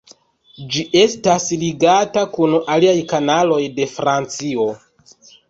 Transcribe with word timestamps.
Ĝi 0.75 0.85
estas 1.01 1.45
ligata 1.63 2.23
kun 2.39 2.57
aliaj 2.77 2.97
kanaloj 3.13 3.61
de 3.77 3.89
Francio. 3.95 4.69